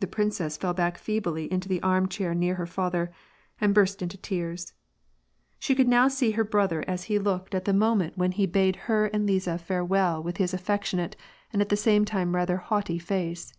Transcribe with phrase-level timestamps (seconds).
[0.00, 3.12] The princess fell back feebly in the arm chair near her father,
[3.60, 4.72] and burst into tears.
[5.60, 7.72] She could now see her brother as he looked VOL.2.— 3.
[7.72, 8.06] 34 WAR AND PEACE.
[8.10, 11.14] Sit the moment when he bade her and Liza farewell, with bis affectionate
[11.52, 13.54] and at the same time rather haughty face.